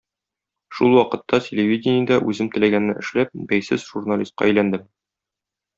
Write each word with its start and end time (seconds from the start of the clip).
Шул 0.77 0.95
вакытта 0.99 1.39
телевидениедә 1.49 2.19
үзем 2.33 2.49
теләгәнне 2.57 2.97
эшләп, 3.05 3.35
бәйсез 3.53 3.87
журналистка 3.93 4.51
әйләндем. 4.51 4.93